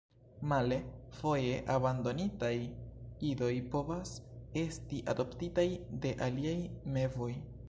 Male, 0.51 0.77
foje 1.17 1.51
abandonitaj 1.73 2.51
idoj 3.29 3.53
povas 3.77 4.17
esti 4.65 5.05
adoptitaj 5.15 5.71
de 6.07 6.19
aliaj 6.31 6.61
mevoj. 6.97 7.35